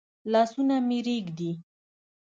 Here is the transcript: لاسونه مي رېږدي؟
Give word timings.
لاسونه 0.31 0.75
مي 0.87 0.99
رېږدي؟ 1.05 1.51